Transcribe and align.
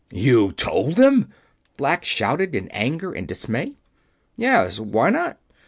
"You 0.09 0.51
told 0.53 0.95
them!" 0.95 1.29
Black 1.77 2.03
shouted, 2.03 2.55
in 2.55 2.69
anger 2.69 3.11
and 3.13 3.27
dismay. 3.27 3.73
"Yes? 4.35 4.79
Why 4.79 5.11
not?" 5.11 5.37